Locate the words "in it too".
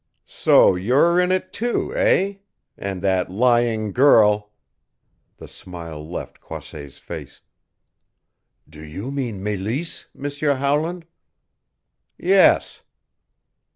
1.19-1.95